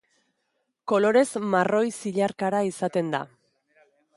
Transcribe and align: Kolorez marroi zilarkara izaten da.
Kolorez 0.91 1.27
marroi 1.55 1.83
zilarkara 1.99 2.63
izaten 2.71 3.13
da. 3.17 3.21